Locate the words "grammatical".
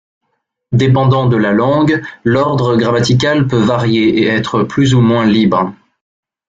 2.75-3.45